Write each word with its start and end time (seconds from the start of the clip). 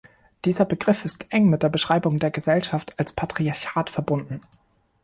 Dieser 0.45 0.65
Begriff 0.65 1.05
ist 1.05 1.27
eng 1.29 1.47
mit 1.51 1.61
der 1.61 1.69
Beschreibung 1.69 2.17
der 2.17 2.31
Gesellschaft 2.31 2.97
als 2.97 3.13
Patriarchat 3.13 3.87
verbunden. 3.91 4.41